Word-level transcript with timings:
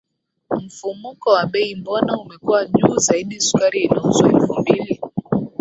mfumuko 0.65 1.27
wa 1.29 1.45
bei 1.45 1.75
mbona 1.75 2.17
umekuwa 2.19 2.65
juu 2.65 2.97
zaidi 2.97 3.41
sukari 3.41 3.79
inauzwa 3.83 4.29
elfu 4.31 4.55
mbili 4.59 5.01